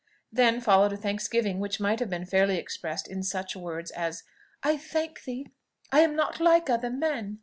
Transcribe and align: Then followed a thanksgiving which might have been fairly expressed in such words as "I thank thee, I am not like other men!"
Then 0.31 0.61
followed 0.61 0.91
a 0.93 0.97
thanksgiving 0.97 1.59
which 1.59 1.79
might 1.79 1.99
have 1.99 2.09
been 2.09 2.25
fairly 2.25 2.57
expressed 2.57 3.07
in 3.07 3.21
such 3.21 3.55
words 3.55 3.91
as 3.91 4.23
"I 4.63 4.75
thank 4.75 5.25
thee, 5.25 5.45
I 5.91 5.99
am 5.99 6.15
not 6.15 6.39
like 6.39 6.71
other 6.71 6.89
men!" 6.89 7.37